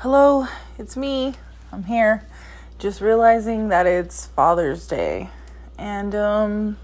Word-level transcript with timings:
Hello, 0.00 0.48
it's 0.78 0.96
me. 0.96 1.34
I'm 1.70 1.84
here. 1.84 2.26
Just 2.78 3.02
realizing 3.02 3.68
that 3.68 3.84
it's 3.84 4.28
Father's 4.28 4.86
Day. 4.86 5.28
And, 5.76 6.14
um, 6.14 6.78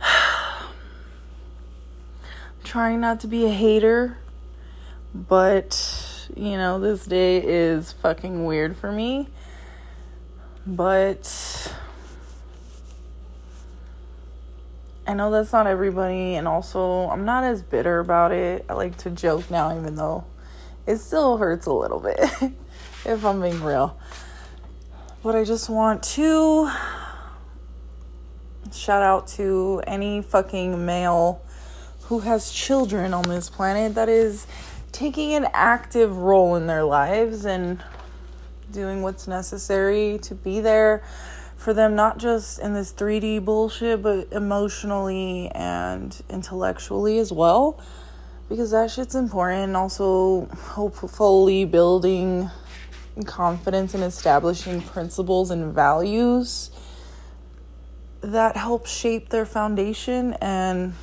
trying 2.64 3.00
not 3.00 3.20
to 3.20 3.28
be 3.28 3.46
a 3.46 3.48
hater, 3.48 4.18
but, 5.14 6.28
you 6.34 6.56
know, 6.56 6.80
this 6.80 7.04
day 7.04 7.44
is 7.44 7.92
fucking 7.92 8.44
weird 8.44 8.76
for 8.76 8.90
me. 8.90 9.28
But, 10.66 11.72
I 15.06 15.14
know 15.14 15.30
that's 15.30 15.52
not 15.52 15.68
everybody, 15.68 16.34
and 16.34 16.48
also, 16.48 17.08
I'm 17.08 17.24
not 17.24 17.44
as 17.44 17.62
bitter 17.62 18.00
about 18.00 18.32
it. 18.32 18.64
I 18.68 18.72
like 18.72 18.96
to 18.96 19.10
joke 19.10 19.48
now, 19.48 19.78
even 19.78 19.94
though 19.94 20.24
it 20.88 20.98
still 20.98 21.36
hurts 21.36 21.66
a 21.66 21.72
little 21.72 22.00
bit, 22.00 22.18
if 23.04 23.24
I'm 23.24 23.42
being 23.42 23.62
real. 23.62 23.98
But 25.22 25.36
I 25.36 25.44
just 25.44 25.68
want 25.68 26.02
to 26.14 26.70
shout 28.72 29.02
out 29.02 29.28
to 29.28 29.82
any 29.86 30.22
fucking 30.22 30.86
male 30.86 31.42
who 32.04 32.20
has 32.20 32.50
children 32.50 33.12
on 33.12 33.24
this 33.24 33.50
planet 33.50 33.96
that 33.96 34.08
is 34.08 34.46
taking 34.90 35.34
an 35.34 35.46
active 35.52 36.16
role 36.16 36.56
in 36.56 36.66
their 36.66 36.84
lives 36.84 37.44
and 37.44 37.84
doing 38.72 39.02
what's 39.02 39.28
necessary 39.28 40.18
to 40.22 40.34
be 40.34 40.60
there 40.60 41.02
for 41.58 41.74
them, 41.74 41.96
not 41.96 42.16
just 42.16 42.58
in 42.60 42.72
this 42.72 42.94
3D 42.94 43.44
bullshit, 43.44 44.00
but 44.00 44.32
emotionally 44.32 45.50
and 45.54 46.22
intellectually 46.30 47.18
as 47.18 47.30
well 47.30 47.78
because 48.48 48.70
that 48.70 48.90
shit's 48.90 49.14
important. 49.14 49.68
And 49.68 49.76
also, 49.76 50.46
hopefully, 50.46 51.64
building 51.64 52.50
confidence 53.26 53.94
and 53.94 54.04
establishing 54.04 54.80
principles 54.80 55.50
and 55.50 55.74
values 55.74 56.70
that 58.20 58.56
help 58.56 58.86
shape 58.86 59.28
their 59.28 59.46
foundation. 59.46 60.34
And 60.34 60.94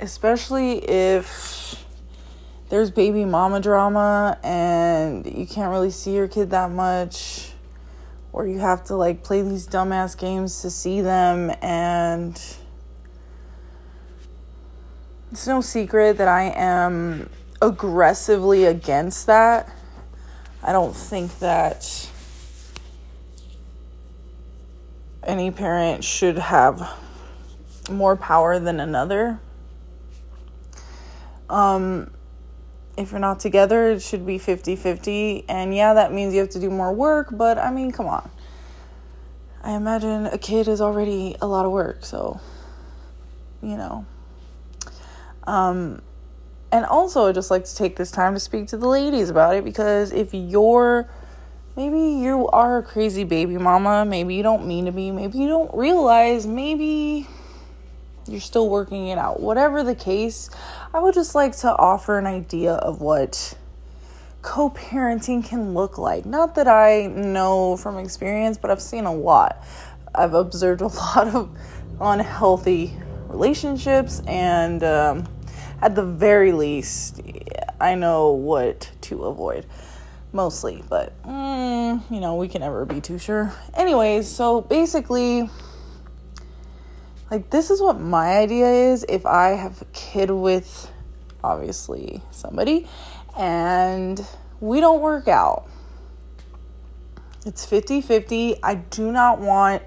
especially 0.00 0.78
if 0.78 1.84
there's 2.68 2.90
baby 2.90 3.24
mama 3.24 3.60
drama 3.60 4.38
and 4.42 5.26
you 5.26 5.46
can't 5.46 5.70
really 5.70 5.90
see 5.90 6.14
your 6.14 6.28
kid 6.28 6.50
that 6.50 6.70
much 6.70 7.52
or 8.32 8.46
you 8.46 8.58
have 8.58 8.84
to 8.84 8.96
like 8.96 9.22
play 9.22 9.42
these 9.42 9.68
dumbass 9.68 10.18
games 10.18 10.62
to 10.62 10.70
see 10.70 11.00
them 11.00 11.52
and 11.62 12.40
it's 15.34 15.48
no 15.48 15.60
secret 15.60 16.18
that 16.18 16.28
I 16.28 16.52
am 16.54 17.28
aggressively 17.60 18.66
against 18.66 19.26
that. 19.26 19.68
I 20.62 20.70
don't 20.70 20.94
think 20.94 21.40
that 21.40 22.08
any 25.24 25.50
parent 25.50 26.04
should 26.04 26.38
have 26.38 26.88
more 27.90 28.14
power 28.14 28.60
than 28.60 28.78
another. 28.78 29.40
Um, 31.50 32.12
if 32.96 33.10
you're 33.10 33.18
not 33.18 33.40
together, 33.40 33.90
it 33.90 34.02
should 34.02 34.24
be 34.24 34.38
50 34.38 34.76
50. 34.76 35.46
And 35.48 35.74
yeah, 35.74 35.94
that 35.94 36.12
means 36.12 36.32
you 36.32 36.38
have 36.38 36.50
to 36.50 36.60
do 36.60 36.70
more 36.70 36.92
work, 36.92 37.26
but 37.32 37.58
I 37.58 37.72
mean, 37.72 37.90
come 37.90 38.06
on. 38.06 38.30
I 39.64 39.72
imagine 39.72 40.26
a 40.26 40.38
kid 40.38 40.68
is 40.68 40.80
already 40.80 41.34
a 41.42 41.48
lot 41.48 41.66
of 41.66 41.72
work, 41.72 42.04
so, 42.04 42.38
you 43.60 43.76
know. 43.76 44.06
Um, 45.46 46.02
and 46.72 46.84
also, 46.84 47.28
I'd 47.28 47.34
just 47.34 47.50
like 47.50 47.64
to 47.64 47.76
take 47.76 47.96
this 47.96 48.10
time 48.10 48.34
to 48.34 48.40
speak 48.40 48.66
to 48.68 48.76
the 48.76 48.88
ladies 48.88 49.30
about 49.30 49.54
it 49.54 49.64
because 49.64 50.12
if 50.12 50.34
you're 50.34 51.08
maybe 51.76 51.98
you 51.98 52.48
are 52.48 52.78
a 52.78 52.82
crazy 52.82 53.24
baby 53.24 53.58
mama, 53.58 54.04
maybe 54.04 54.34
you 54.34 54.42
don't 54.42 54.66
mean 54.66 54.84
to 54.86 54.92
be, 54.92 55.10
maybe 55.10 55.38
you 55.38 55.48
don't 55.48 55.72
realize, 55.74 56.46
maybe 56.46 57.28
you're 58.26 58.40
still 58.40 58.68
working 58.68 59.08
it 59.08 59.18
out. 59.18 59.40
Whatever 59.40 59.82
the 59.82 59.94
case, 59.94 60.50
I 60.92 61.00
would 61.00 61.14
just 61.14 61.34
like 61.34 61.56
to 61.58 61.76
offer 61.76 62.18
an 62.18 62.26
idea 62.26 62.72
of 62.74 63.00
what 63.00 63.56
co 64.42 64.70
parenting 64.70 65.44
can 65.44 65.74
look 65.74 65.98
like. 65.98 66.24
Not 66.26 66.54
that 66.54 66.68
I 66.68 67.06
know 67.06 67.76
from 67.76 67.98
experience, 67.98 68.58
but 68.58 68.70
I've 68.70 68.82
seen 68.82 69.04
a 69.04 69.14
lot. 69.14 69.64
I've 70.14 70.34
observed 70.34 70.80
a 70.80 70.86
lot 70.88 71.28
of 71.28 71.50
unhealthy 72.00 72.96
relationships 73.28 74.22
and 74.26 74.82
um, 74.84 75.28
at 75.84 75.94
the 75.94 76.02
very 76.02 76.52
least, 76.52 77.20
I 77.78 77.94
know 77.94 78.30
what 78.30 78.90
to 79.02 79.24
avoid. 79.24 79.66
Mostly, 80.32 80.82
but 80.88 81.12
mm, 81.22 82.02
you 82.10 82.20
know, 82.20 82.34
we 82.36 82.48
can 82.48 82.62
never 82.62 82.84
be 82.86 83.00
too 83.00 83.18
sure. 83.18 83.52
Anyways, 83.74 84.26
so 84.26 84.62
basically, 84.62 85.48
like, 87.30 87.50
this 87.50 87.70
is 87.70 87.80
what 87.80 88.00
my 88.00 88.38
idea 88.38 88.66
is 88.66 89.04
if 89.08 89.26
I 89.26 89.50
have 89.50 89.80
a 89.82 89.84
kid 89.92 90.30
with 90.30 90.90
obviously 91.44 92.22
somebody 92.30 92.88
and 93.36 94.26
we 94.60 94.80
don't 94.80 95.02
work 95.02 95.28
out. 95.28 95.68
It's 97.46 97.66
50 97.66 98.00
50. 98.00 98.56
I 98.62 98.76
do 98.76 99.12
not 99.12 99.38
want 99.38 99.82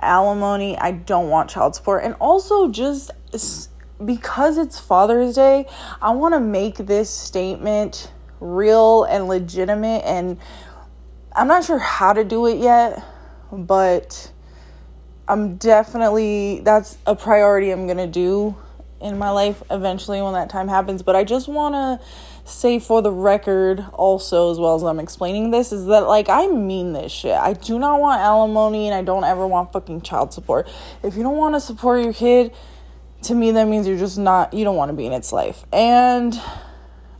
alimony. 0.00 0.76
I 0.76 0.90
don't 0.90 1.30
want 1.30 1.48
child 1.48 1.76
support. 1.76 2.02
And 2.02 2.14
also, 2.14 2.68
just 2.68 3.12
because 4.04 4.58
it's 4.58 4.78
Father's 4.78 5.34
Day, 5.34 5.66
I 6.00 6.12
want 6.12 6.34
to 6.34 6.40
make 6.40 6.76
this 6.76 7.10
statement 7.10 8.10
real 8.40 9.04
and 9.04 9.28
legitimate. 9.28 10.04
And 10.04 10.38
I'm 11.34 11.48
not 11.48 11.64
sure 11.64 11.78
how 11.78 12.12
to 12.12 12.24
do 12.24 12.46
it 12.46 12.58
yet, 12.58 13.02
but 13.52 14.30
I'm 15.28 15.56
definitely, 15.56 16.60
that's 16.60 16.98
a 17.06 17.14
priority 17.14 17.70
I'm 17.70 17.86
going 17.86 17.98
to 17.98 18.06
do 18.06 18.56
in 19.00 19.18
my 19.18 19.30
life 19.30 19.62
eventually 19.70 20.22
when 20.22 20.32
that 20.34 20.48
time 20.48 20.68
happens. 20.68 21.02
But 21.02 21.16
I 21.16 21.24
just 21.24 21.48
want 21.48 21.74
to 21.74 22.06
say 22.44 22.78
for 22.78 23.02
the 23.02 23.10
record, 23.10 23.84
also, 23.92 24.50
as 24.50 24.58
well 24.58 24.74
as 24.74 24.82
I'm 24.82 25.00
explaining 25.00 25.50
this, 25.50 25.72
is 25.72 25.86
that 25.86 26.06
like 26.06 26.28
I 26.28 26.46
mean 26.46 26.92
this 26.92 27.12
shit. 27.12 27.36
I 27.36 27.52
do 27.52 27.78
not 27.78 28.00
want 28.00 28.20
alimony 28.20 28.86
and 28.86 28.94
I 28.94 29.02
don't 29.02 29.24
ever 29.24 29.46
want 29.46 29.72
fucking 29.72 30.02
child 30.02 30.32
support. 30.32 30.68
If 31.02 31.16
you 31.16 31.22
don't 31.22 31.36
want 31.36 31.54
to 31.54 31.60
support 31.60 32.02
your 32.02 32.12
kid, 32.12 32.52
to 33.24 33.34
me 33.34 33.50
that 33.52 33.68
means 33.68 33.86
you're 33.86 33.98
just 33.98 34.18
not 34.18 34.52
you 34.52 34.64
don't 34.64 34.76
want 34.76 34.90
to 34.90 34.94
be 34.94 35.06
in 35.06 35.12
its 35.12 35.32
life. 35.32 35.64
And 35.72 36.40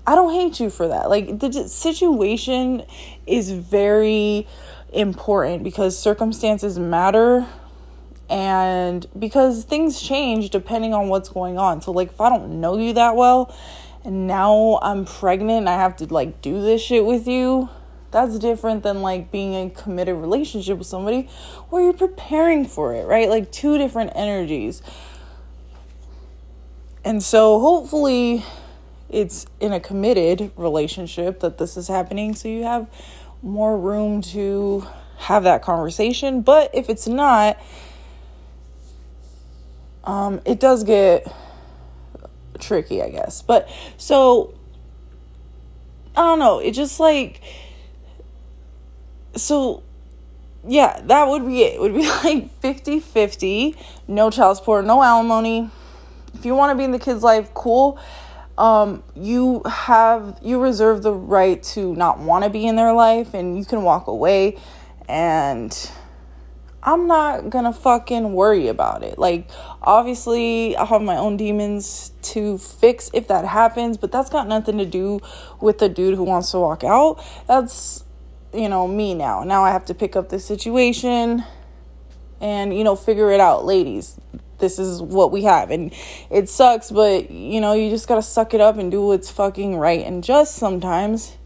i 0.07 0.15
don't 0.15 0.33
hate 0.33 0.61
you 0.61 0.71
for 0.71 0.89
that. 0.89 1.09
Like 1.09 1.39
the 1.39 1.69
situation 1.69 2.85
is 3.27 3.51
very 3.51 4.47
important 4.93 5.63
because 5.65 5.99
circumstances 5.99 6.79
matter 6.79 7.47
and 8.29 9.07
because 9.19 9.65
things 9.65 10.01
change 10.01 10.51
depending 10.51 10.95
on 10.95 11.09
what's 11.09 11.29
going 11.29 11.59
on. 11.59 11.81
So 11.83 11.93
like 11.93 12.11
if 12.11 12.21
i 12.21 12.29
don't 12.29 12.61
know 12.61 12.77
you 12.77 12.93
that 12.95 13.17
well 13.17 13.55
and 14.05 14.27
now 14.27 14.79
i'm 14.83 15.05
pregnant 15.05 15.59
and 15.59 15.69
i 15.69 15.77
have 15.77 15.97
to 15.97 16.07
like 16.13 16.43
do 16.43 16.61
this 16.61 16.83
shit 16.83 17.05
with 17.05 17.29
you 17.29 17.69
that's 18.11 18.39
different 18.39 18.83
than 18.83 19.01
like 19.01 19.33
being 19.33 19.55
in 19.55 19.69
a 19.69 19.71
committed 19.71 20.15
relationship 20.17 20.77
with 20.79 20.87
somebody 20.87 21.29
where 21.71 21.83
you're 21.83 21.93
preparing 21.95 22.67
for 22.67 22.95
it 22.95 23.07
right? 23.07 23.29
Like 23.29 23.51
two 23.51 23.79
different 23.79 24.13
energies 24.15 24.83
and 27.05 27.23
so 27.23 27.61
hopefully 27.61 28.45
it's 29.09 29.47
in 29.61 29.73
a 29.73 29.81
committed 29.81 30.51
relationship 30.57 31.41
that 31.41 31.59
this 31.59 31.77
is 31.77 31.89
happening 31.89 32.35
so 32.35 32.49
you 32.49 32.63
have 32.63 32.89
more 33.43 33.77
room 33.77 34.23
to 34.23 34.87
have 35.17 35.45
that 35.45 35.63
conversation. 35.63 36.43
But 36.43 36.71
if 36.75 36.89
it's 36.89 37.07
not, 37.07 37.59
um, 40.05 40.41
it 40.45 40.61
does 40.61 40.85
get 40.85 41.33
tricky, 42.59 43.03
I 43.03 43.11
guess. 43.11 43.43
But 43.43 43.69
so 43.97 44.55
I 46.16 46.22
don't 46.22 46.39
know, 46.39 46.59
it 46.59 46.72
just 46.72 47.01
like 47.01 47.41
so 49.34 49.83
yeah, 50.66 51.01
that 51.07 51.28
would 51.28 51.45
be 51.47 51.63
it. 51.63 51.75
it 51.75 51.81
would 51.81 51.95
be 51.95 52.03
like 52.25 52.60
50-50, 52.60 53.77
no 54.07 54.31
child 54.31 54.59
support, 54.59 54.84
no 54.84 55.03
alimony 55.03 55.71
if 56.34 56.45
you 56.45 56.55
want 56.55 56.71
to 56.73 56.77
be 56.77 56.84
in 56.84 56.93
the 56.93 56.99
kid's 56.99 57.23
life, 57.23 57.53
cool. 57.55 57.99
Um, 58.59 59.03
you 59.15 59.63
have 59.65 60.39
you 60.43 60.61
reserve 60.61 61.03
the 61.03 61.13
right 61.13 61.63
to 61.75 61.95
not 61.95 62.19
want 62.19 62.45
to 62.45 62.51
be 62.51 62.67
in 62.67 62.77
their 62.77 62.93
life 62.93 63.33
and 63.33 63.57
you 63.57 63.65
can 63.65 63.83
walk 63.83 64.09
away 64.09 64.59
and 65.09 65.91
I'm 66.84 67.07
not 67.07 67.49
gonna 67.49 67.73
fucking 67.73 68.33
worry 68.33 68.67
about 68.67 69.05
it. 69.05 69.17
Like, 69.17 69.49
obviously, 69.83 70.77
I 70.77 70.84
have 70.84 71.01
my 71.01 71.17
own 71.17 71.37
demons 71.37 72.11
to 72.23 72.59
fix 72.59 73.09
if 73.15 73.29
that 73.29 73.45
happens, 73.45 73.97
but 73.97 74.11
that's 74.11 74.31
got 74.31 74.49
nothing 74.49 74.79
to 74.79 74.84
do 74.84 75.21
with 75.61 75.79
the 75.79 75.89
dude 75.89 76.17
who 76.17 76.25
wants 76.25 76.51
to 76.51 76.59
walk 76.59 76.83
out. 76.83 77.25
That's, 77.47 78.03
you 78.53 78.69
know, 78.69 78.89
me 78.89 79.15
now. 79.15 79.45
Now 79.45 79.63
I 79.63 79.71
have 79.71 79.84
to 79.87 79.95
pick 79.95 80.17
up 80.17 80.29
the 80.29 80.41
situation 80.41 81.45
and, 82.41 82.77
you 82.77 82.83
know, 82.83 82.97
figure 82.97 83.31
it 83.31 83.39
out. 83.39 83.65
Ladies, 83.65 84.19
this 84.62 84.78
is 84.78 85.03
what 85.03 85.30
we 85.30 85.42
have. 85.42 85.70
And 85.70 85.92
it 86.30 86.48
sucks 86.48 86.91
but 86.91 87.30
you 87.30 87.60
know 87.60 87.74
you 87.74 87.91
just 87.91 88.09
gotta 88.09 88.22
suck 88.22 88.54
it 88.54 88.62
up 88.62 88.78
and 88.78 88.91
do 88.91 89.04
what's 89.04 89.30
fucking 89.30 89.76
right 89.76 90.06
and 90.06 90.24
just 90.24 90.54
sometimes 90.54 91.36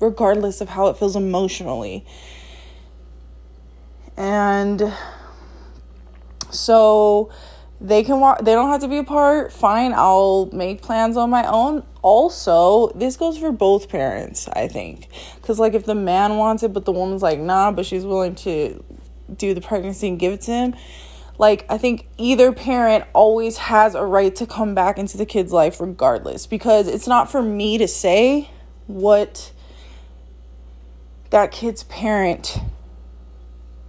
regardless 0.00 0.62
of 0.62 0.70
how 0.70 0.86
it 0.86 0.96
feels 0.96 1.16
emotionally. 1.16 2.06
And 4.16 4.94
so 6.50 7.30
they 7.80 8.02
can 8.02 8.20
walk 8.20 8.44
they 8.44 8.52
don't 8.52 8.68
have 8.68 8.82
to 8.82 8.88
be 8.88 8.98
apart 8.98 9.50
fine 9.50 9.94
i'll 9.94 10.50
make 10.52 10.82
plans 10.82 11.16
on 11.16 11.30
my 11.30 11.46
own. 11.46 11.82
Also 12.02 12.88
this 12.94 13.16
goes 13.16 13.38
for 13.38 13.52
both 13.52 13.88
parents 13.88 14.48
i 14.54 14.68
think. 14.68 15.08
Because 15.36 15.58
like 15.58 15.74
if 15.74 15.84
the 15.84 15.94
man 15.94 16.36
wants 16.36 16.62
it 16.62 16.72
but 16.72 16.84
the 16.84 16.92
woman's 16.92 17.22
like 17.22 17.38
nah 17.38 17.72
but 17.72 17.86
she's 17.86 18.04
willing 18.04 18.34
to 18.36 18.82
do 19.36 19.54
the 19.54 19.60
pregnancy 19.60 20.08
and 20.08 20.18
give 20.18 20.32
it 20.32 20.40
to 20.42 20.50
him 20.50 20.74
like 21.40 21.64
i 21.70 21.78
think 21.78 22.06
either 22.18 22.52
parent 22.52 23.02
always 23.14 23.56
has 23.56 23.94
a 23.94 24.04
right 24.04 24.36
to 24.36 24.46
come 24.46 24.74
back 24.74 24.98
into 24.98 25.16
the 25.16 25.24
kid's 25.24 25.52
life 25.52 25.80
regardless 25.80 26.46
because 26.46 26.86
it's 26.86 27.08
not 27.08 27.32
for 27.32 27.42
me 27.42 27.78
to 27.78 27.88
say 27.88 28.50
what 28.86 29.50
that 31.30 31.52
kid's 31.52 31.84
parent 31.84 32.58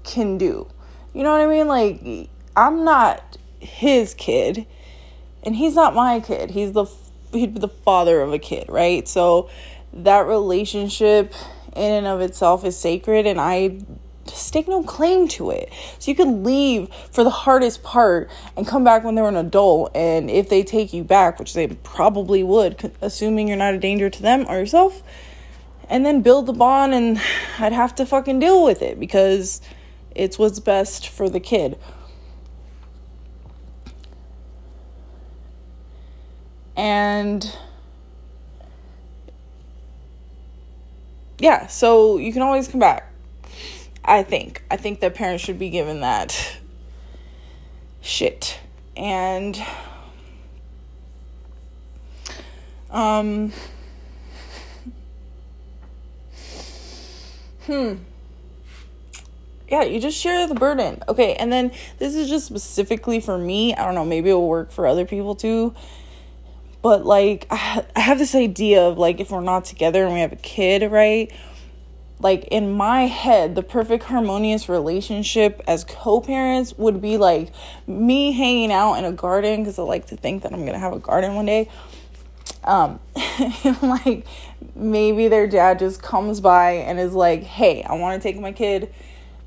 can 0.03 0.37
do. 0.37 0.67
You 1.13 1.23
know 1.23 1.31
what 1.31 1.41
i 1.41 1.47
mean? 1.47 1.67
Like 1.67 2.29
i'm 2.55 2.85
not 2.85 3.37
his 3.59 4.13
kid 4.13 4.65
and 5.43 5.55
he's 5.55 5.75
not 5.75 5.93
my 5.93 6.19
kid. 6.19 6.51
He's 6.51 6.71
the 6.71 6.85
he'd 7.33 7.55
be 7.55 7.59
the 7.59 7.67
father 7.67 8.21
of 8.21 8.31
a 8.31 8.39
kid 8.39 8.67
right? 8.69 9.07
So 9.07 9.49
that 9.93 10.25
relationship 10.25 11.33
in 11.75 11.91
and 11.91 12.07
of 12.07 12.21
itself 12.21 12.63
is 12.63 12.77
sacred 12.77 13.25
and 13.25 13.39
i 13.39 13.79
stake 14.35 14.67
no 14.67 14.83
claim 14.83 15.27
to 15.29 15.51
it. 15.51 15.71
So 15.99 16.11
you 16.11 16.15
could 16.15 16.27
leave 16.27 16.89
for 17.11 17.23
the 17.23 17.29
hardest 17.29 17.83
part 17.83 18.29
and 18.55 18.67
come 18.67 18.83
back 18.83 19.03
when 19.03 19.15
they're 19.15 19.27
an 19.27 19.35
adult. 19.35 19.91
And 19.95 20.29
if 20.29 20.49
they 20.49 20.63
take 20.63 20.93
you 20.93 21.03
back 21.03 21.39
which 21.39 21.53
they 21.53 21.67
probably 21.67 22.43
would 22.43 22.91
assuming 23.01 23.47
you're 23.47 23.57
not 23.57 23.73
a 23.73 23.79
danger 23.79 24.09
to 24.09 24.21
them 24.21 24.45
or 24.47 24.57
yourself 24.57 25.03
and 25.89 26.05
then 26.05 26.21
build 26.21 26.45
the 26.45 26.53
bond 26.53 26.93
and 26.93 27.19
i'd 27.59 27.73
have 27.73 27.93
to 27.93 28.05
fucking 28.05 28.39
deal 28.39 28.63
with 28.63 28.81
it 28.81 28.99
because 28.99 29.61
it's 30.15 30.37
what's 30.37 30.59
best 30.59 31.07
for 31.07 31.29
the 31.29 31.39
kid. 31.39 31.77
And 36.75 37.55
yeah, 41.39 41.67
so 41.67 42.17
you 42.17 42.33
can 42.33 42.41
always 42.41 42.67
come 42.67 42.79
back. 42.79 43.10
I 44.03 44.23
think. 44.23 44.63
I 44.69 44.77
think 44.77 44.99
that 45.01 45.15
parents 45.15 45.43
should 45.43 45.59
be 45.59 45.69
given 45.69 46.01
that 46.01 46.57
shit. 48.01 48.59
And 48.97 49.61
um 52.89 53.53
hmm 57.65 57.93
yeah, 59.69 59.83
you 59.83 60.01
just 60.01 60.17
share 60.17 60.47
the 60.47 60.55
burden. 60.55 61.01
Okay, 61.07 61.35
and 61.35 61.49
then 61.49 61.71
this 61.97 62.13
is 62.13 62.27
just 62.27 62.45
specifically 62.45 63.21
for 63.21 63.37
me. 63.37 63.73
I 63.73 63.85
don't 63.85 63.95
know, 63.95 64.03
maybe 64.03 64.29
it'll 64.29 64.47
work 64.47 64.71
for 64.71 64.85
other 64.85 65.05
people 65.05 65.33
too 65.33 65.73
but 66.81 67.05
like 67.05 67.47
I 67.51 67.85
have 67.95 68.17
this 68.17 68.35
idea 68.35 68.81
of 68.81 68.97
like 68.97 69.19
if 69.19 69.31
we're 69.31 69.41
not 69.41 69.65
together 69.65 70.03
and 70.03 70.13
we 70.13 70.19
have 70.21 70.33
a 70.33 70.37
kid, 70.37 70.89
right? 70.91 71.31
Like 72.21 72.45
in 72.45 72.71
my 72.71 73.07
head, 73.07 73.55
the 73.55 73.63
perfect 73.63 74.03
harmonious 74.05 74.69
relationship 74.69 75.61
as 75.67 75.83
co-parents 75.83 76.77
would 76.77 77.01
be 77.01 77.17
like 77.17 77.51
me 77.87 78.31
hanging 78.31 78.71
out 78.71 78.95
in 78.95 79.05
a 79.05 79.11
garden 79.11 79.61
because 79.61 79.79
I 79.79 79.83
like 79.83 80.07
to 80.07 80.17
think 80.17 80.43
that 80.43 80.53
I'm 80.53 80.65
gonna 80.65 80.79
have 80.79 80.93
a 80.93 80.99
garden 80.99 81.35
one 81.35 81.45
day. 81.45 81.69
Um, 82.63 82.99
like 83.81 84.27
maybe 84.75 85.27
their 85.27 85.47
dad 85.47 85.79
just 85.79 86.01
comes 86.01 86.39
by 86.41 86.71
and 86.73 86.99
is 86.99 87.13
like, 87.13 87.43
"Hey, 87.43 87.83
I 87.83 87.95
want 87.95 88.21
to 88.21 88.27
take 88.27 88.39
my 88.39 88.51
kid." 88.51 88.93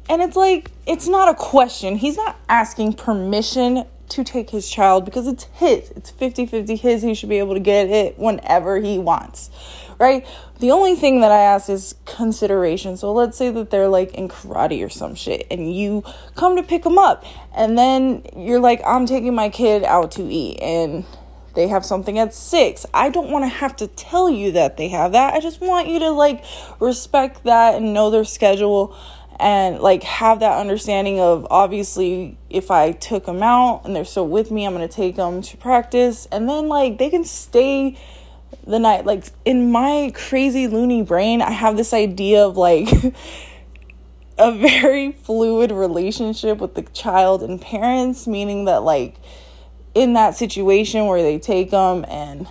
And 0.08 0.20
it's 0.20 0.36
like, 0.36 0.70
it's 0.86 1.08
not 1.08 1.28
a 1.28 1.34
question. 1.34 1.96
He's 1.96 2.16
not 2.16 2.36
asking 2.48 2.94
permission 2.94 3.84
to 4.10 4.24
take 4.24 4.50
his 4.50 4.68
child 4.68 5.04
because 5.04 5.26
it's 5.26 5.44
his. 5.54 5.90
It's 5.90 6.10
50 6.10 6.46
50 6.46 6.76
his. 6.76 7.02
He 7.02 7.14
should 7.14 7.28
be 7.28 7.38
able 7.38 7.54
to 7.54 7.60
get 7.60 7.88
it 7.88 8.18
whenever 8.18 8.78
he 8.78 8.98
wants, 8.98 9.50
right? 9.98 10.26
The 10.64 10.70
only 10.70 10.94
thing 10.94 11.20
that 11.20 11.30
I 11.30 11.40
ask 11.40 11.68
is 11.68 11.94
consideration. 12.06 12.96
So 12.96 13.12
let's 13.12 13.36
say 13.36 13.50
that 13.50 13.68
they're 13.68 13.86
like 13.86 14.14
in 14.14 14.30
karate 14.30 14.82
or 14.82 14.88
some 14.88 15.14
shit 15.14 15.46
and 15.50 15.70
you 15.70 16.02
come 16.36 16.56
to 16.56 16.62
pick 16.62 16.84
them 16.84 16.96
up 16.96 17.22
and 17.54 17.76
then 17.76 18.24
you're 18.34 18.60
like, 18.60 18.80
I'm 18.82 19.04
taking 19.04 19.34
my 19.34 19.50
kid 19.50 19.84
out 19.84 20.12
to 20.12 20.22
eat 20.22 20.58
and 20.62 21.04
they 21.54 21.68
have 21.68 21.84
something 21.84 22.18
at 22.18 22.32
six. 22.32 22.86
I 22.94 23.10
don't 23.10 23.30
want 23.30 23.44
to 23.44 23.48
have 23.50 23.76
to 23.76 23.88
tell 23.88 24.30
you 24.30 24.52
that 24.52 24.78
they 24.78 24.88
have 24.88 25.12
that. 25.12 25.34
I 25.34 25.40
just 25.40 25.60
want 25.60 25.88
you 25.88 25.98
to 25.98 26.10
like 26.12 26.42
respect 26.80 27.44
that 27.44 27.74
and 27.74 27.92
know 27.92 28.08
their 28.08 28.24
schedule 28.24 28.96
and 29.38 29.80
like 29.80 30.02
have 30.02 30.40
that 30.40 30.58
understanding 30.58 31.20
of 31.20 31.46
obviously 31.50 32.38
if 32.48 32.70
I 32.70 32.92
took 32.92 33.26
them 33.26 33.42
out 33.42 33.82
and 33.84 33.94
they're 33.94 34.06
still 34.06 34.28
with 34.28 34.50
me, 34.50 34.64
I'm 34.64 34.74
going 34.74 34.88
to 34.88 34.94
take 34.94 35.16
them 35.16 35.42
to 35.42 35.58
practice 35.58 36.26
and 36.32 36.48
then 36.48 36.68
like 36.68 36.96
they 36.96 37.10
can 37.10 37.24
stay 37.24 37.98
the 38.66 38.78
night 38.78 39.04
like 39.04 39.24
in 39.44 39.70
my 39.70 40.12
crazy 40.14 40.66
loony 40.66 41.02
brain, 41.02 41.42
I 41.42 41.50
have 41.50 41.76
this 41.76 41.92
idea 41.92 42.46
of 42.46 42.56
like 42.56 42.88
a 44.38 44.52
very 44.52 45.12
fluid 45.12 45.70
relationship 45.72 46.58
with 46.58 46.74
the 46.74 46.82
child 46.82 47.42
and 47.42 47.60
parents, 47.60 48.26
meaning 48.26 48.64
that 48.66 48.82
like 48.82 49.16
in 49.94 50.14
that 50.14 50.34
situation 50.36 51.06
where 51.06 51.22
they 51.22 51.38
take 51.38 51.70
them 51.70 52.04
and 52.08 52.48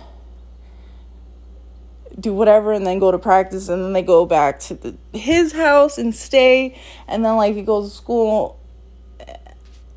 do 2.18 2.32
whatever 2.32 2.72
and 2.72 2.86
then 2.86 2.98
go 2.98 3.10
to 3.10 3.18
practice 3.18 3.68
and 3.68 3.84
then 3.84 3.92
they 3.92 4.02
go 4.02 4.24
back 4.24 4.60
to 4.60 4.74
the, 4.74 4.96
his 5.12 5.52
house 5.52 5.98
and 5.98 6.14
stay. 6.14 6.78
And 7.08 7.24
then 7.24 7.36
like 7.36 7.54
he 7.54 7.62
goes 7.62 7.90
to 7.90 7.96
school 7.96 8.58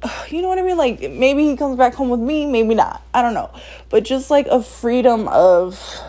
you 0.29 0.41
know 0.41 0.47
what 0.47 0.59
i 0.59 0.61
mean? 0.61 0.77
Like 0.77 0.99
maybe 1.11 1.45
he 1.45 1.57
comes 1.57 1.77
back 1.77 1.93
home 1.93 2.09
with 2.09 2.19
me 2.19 2.45
maybe 2.45 2.75
not. 2.75 3.03
I 3.13 3.21
don't 3.21 3.33
know. 3.33 3.51
But 3.89 4.03
just 4.03 4.29
like 4.29 4.47
a 4.47 4.61
freedom 4.61 5.27
of 5.27 6.01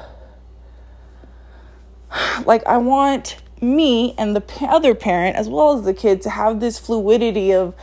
like 2.45 2.65
i 2.67 2.77
want 2.77 3.37
me 3.61 4.15
and 4.17 4.37
the 4.37 4.67
other 4.69 4.95
parent 4.95 5.37
as 5.37 5.49
well 5.49 5.77
as 5.77 5.85
the 5.85 5.93
kid 5.93 6.23
to 6.23 6.31
have 6.31 6.61
this 6.61 6.79
fluidity 6.79 7.53
of 7.53 7.75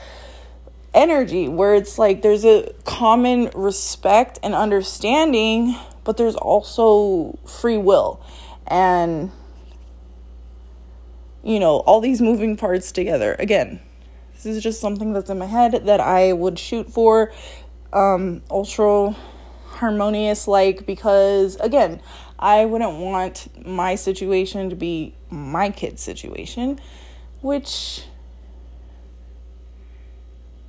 energy 0.93 1.49
where 1.49 1.75
it's 1.75 1.99
like 1.99 2.21
there's 2.21 2.45
a 2.45 2.73
common 2.85 3.51
respect 3.53 4.39
and 4.41 4.55
understanding 4.55 5.75
but 6.05 6.15
there's 6.17 6.35
also 6.35 7.37
free 7.45 7.77
will. 7.77 8.21
And 8.67 9.31
you 11.43 11.59
know 11.59 11.79
all 11.79 11.99
these 11.99 12.21
moving 12.21 12.55
parts 12.55 12.91
together. 12.91 13.35
Again 13.37 13.81
this 14.45 14.55
is 14.55 14.63
just 14.63 14.79
something 14.79 15.11
that's 15.11 15.29
in 15.29 15.37
my 15.37 15.45
head 15.45 15.85
that 15.85 15.99
i 15.99 16.31
would 16.31 16.57
shoot 16.57 16.89
for 16.89 17.31
um 17.93 18.41
ultra 18.49 19.15
harmonious 19.67 20.47
like 20.47 20.85
because 20.85 21.57
again 21.57 21.99
i 22.39 22.63
wouldn't 22.63 22.97
want 22.97 23.47
my 23.65 23.95
situation 23.95 24.69
to 24.69 24.75
be 24.75 25.13
my 25.29 25.69
kid's 25.69 26.01
situation 26.01 26.79
which 27.41 28.03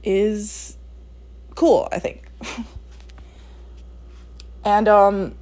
is 0.02 0.76
cool 1.54 1.88
i 1.92 1.99
think 1.99 2.25
And 4.66 4.88
um 4.88 5.37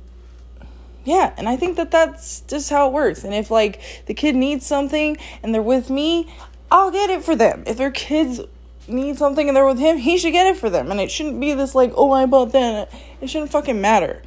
yeah, 1.04 1.34
and 1.36 1.48
I 1.48 1.56
think 1.56 1.76
that 1.76 1.90
that's 1.90 2.40
just 2.42 2.70
how 2.70 2.88
it 2.88 2.92
works. 2.92 3.24
And 3.24 3.34
if 3.34 3.50
like 3.50 3.80
the 4.06 4.14
kid 4.14 4.36
needs 4.36 4.64
something 4.64 5.16
and 5.42 5.54
they're 5.54 5.62
with 5.62 5.90
me, 5.90 6.32
I'll 6.74 6.90
get 6.90 7.08
it 7.08 7.22
for 7.22 7.36
them. 7.36 7.62
If 7.68 7.76
their 7.76 7.92
kids 7.92 8.40
need 8.88 9.16
something 9.16 9.46
and 9.46 9.56
they're 9.56 9.64
with 9.64 9.78
him, 9.78 9.96
he 9.96 10.18
should 10.18 10.32
get 10.32 10.48
it 10.48 10.56
for 10.56 10.68
them. 10.68 10.90
And 10.90 11.00
it 11.00 11.08
shouldn't 11.08 11.38
be 11.38 11.54
this 11.54 11.72
like, 11.72 11.92
oh, 11.94 12.10
I 12.10 12.26
bought 12.26 12.50
that. 12.50 12.92
It 13.20 13.30
shouldn't 13.30 13.52
fucking 13.52 13.80
matter. 13.80 14.22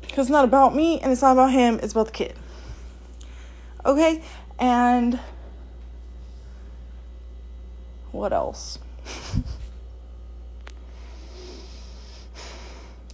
Because 0.00 0.28
it's 0.28 0.30
not 0.30 0.46
about 0.46 0.74
me 0.74 0.98
and 0.98 1.12
it's 1.12 1.20
not 1.20 1.32
about 1.32 1.52
him, 1.52 1.78
it's 1.82 1.92
about 1.92 2.06
the 2.06 2.12
kid. 2.12 2.34
Okay? 3.84 4.22
And 4.58 5.20
what 8.12 8.32
else? 8.32 8.78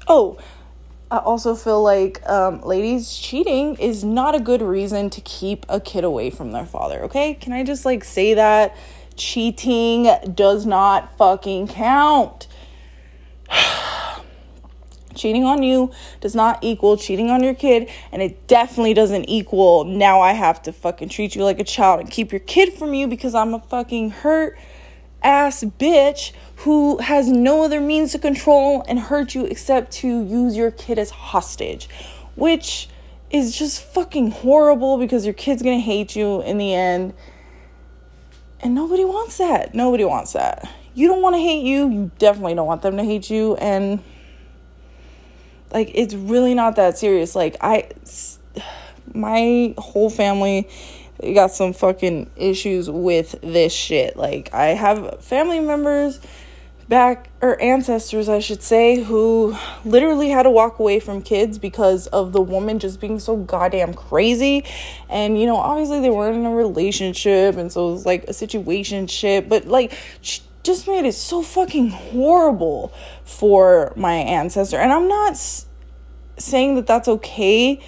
Oh, 0.09 0.39
I 1.09 1.19
also 1.19 1.55
feel 1.55 1.83
like 1.83 2.21
um, 2.29 2.61
ladies 2.63 3.17
cheating 3.17 3.77
is 3.77 4.03
not 4.03 4.35
a 4.35 4.41
good 4.41 4.61
reason 4.61 5.09
to 5.11 5.21
keep 5.21 5.65
a 5.69 5.79
kid 5.79 6.03
away 6.03 6.31
from 6.31 6.51
their 6.51 6.67
father. 6.67 7.05
Okay, 7.05 7.35
can 7.35 7.53
I 7.53 7.63
just 7.63 7.85
like 7.85 8.03
say 8.03 8.35
that 8.35 8.77
cheating 9.15 10.09
does 10.35 10.67
not 10.67 11.17
fucking 11.17 11.69
count. 11.69 12.49
cheating 15.15 15.45
on 15.45 15.63
you 15.63 15.93
does 16.21 16.35
not 16.35 16.59
equal 16.63 16.97
cheating 16.97 17.31
on 17.31 17.41
your 17.43 17.55
kid, 17.55 17.89
and 18.11 18.21
it 18.21 18.49
definitely 18.49 18.93
doesn't 18.93 19.27
equal 19.27 19.85
now 19.85 20.21
I 20.21 20.33
have 20.33 20.61
to 20.63 20.73
fucking 20.73 21.09
treat 21.11 21.37
you 21.37 21.45
like 21.45 21.61
a 21.61 21.65
child 21.65 22.01
and 22.01 22.11
keep 22.11 22.33
your 22.33 22.41
kid 22.41 22.73
from 22.73 22.95
you 22.95 23.07
because 23.07 23.33
I'm 23.33 23.55
a 23.55 23.61
fucking 23.61 24.11
hurt 24.11 24.59
ass 25.27 25.65
bitch 25.65 26.33
who 26.59 26.99
has 26.99 27.29
no 27.29 27.65
other 27.65 27.81
means 27.81 28.13
to 28.13 28.19
control 28.19 28.85
and 28.89 28.99
hurt 28.99 29.35
you 29.35 29.45
except 29.45 29.91
to 29.91 30.09
use 30.09 30.57
your 30.57 30.71
kid 30.71 30.99
as 30.99 31.11
hostage, 31.11 31.89
which 32.37 32.89
is 33.31 33.57
just 33.59 33.83
fucking 33.83 34.31
horrible 34.31 34.97
because 34.97 35.25
your 35.25 35.35
kid's 35.35 35.63
gonna 35.63 35.81
hate 35.81 36.17
you 36.17 36.41
in 36.43 36.57
the 36.59 36.73
end. 36.73 37.13
And 38.61 38.75
nobody 38.75 39.05
wants 39.05 39.37
that. 39.39 39.75
Nobody 39.75 40.05
wants 40.05 40.33
that. 40.33 40.67
You 40.95 41.09
don't 41.09 41.21
wanna 41.21 41.41
hate 41.41 41.65
you. 41.65 41.91
You 41.91 42.11
definitely 42.19 42.55
don't 42.55 42.67
want 42.67 42.83
them 42.83 42.97
to 42.97 43.05
hate 43.05 43.29
you. 43.29 43.57
And 43.57 44.03
like, 45.73 45.91
it's 45.93 46.15
really 46.15 46.55
not 46.55 46.77
that 46.77 46.97
serious. 46.97 47.35
Like, 47.35 47.57
I, 47.61 47.91
my 49.13 49.75
whole 49.77 50.09
family 50.09 50.69
got 51.23 51.51
some 51.51 51.73
fucking 51.73 52.31
issues 52.37 52.91
with 52.91 53.41
this 53.43 53.73
shit. 53.73 54.17
Like, 54.17 54.53
I 54.53 54.69
have 54.69 55.23
family 55.25 55.61
members 55.61 56.21
back 56.89 57.31
or 57.41 57.61
ancestors 57.61 58.29
I 58.29 58.39
should 58.39 58.63
say 58.63 59.03
who 59.03 59.57
literally 59.85 60.29
had 60.29 60.45
to 60.45 60.51
walk 60.51 60.79
away 60.79 61.01
from 61.01 61.21
kids 61.21 61.59
because 61.59 62.07
of 62.09 62.33
the 62.33 62.41
woman 62.41 62.79
just 62.79 63.01
being 63.01 63.19
so 63.19 63.37
goddamn 63.37 63.93
crazy 63.93 64.65
and 65.09 65.41
you 65.41 65.47
know 65.47 65.57
obviously 65.57 66.01
they 66.01 66.11
weren't 66.11 66.37
in 66.37 66.47
a 66.47 66.55
relationship 66.55 67.57
and 67.57 67.73
so 67.73 67.89
it 67.89 67.93
was 67.93 68.07
like 68.07 68.25
a 68.25 68.33
situation 68.33 69.09
shit 69.09 69.49
but 69.49 69.67
like 69.67 69.99
she 70.21 70.43
just 70.63 70.87
made 70.87 71.05
it 71.05 71.15
so 71.15 71.43
fucking 71.43 71.91
horrible 71.91 72.93
for 73.25 73.93
my 73.97 74.15
ancestor 74.15 74.77
and 74.77 74.93
I'm 74.93 75.09
not 75.09 75.33
s- 75.33 75.67
saying 76.39 76.77
that 76.77 76.87
that's 76.87 77.09
okay 77.09 77.81